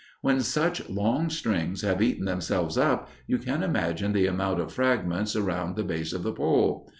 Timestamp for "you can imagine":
3.27-4.13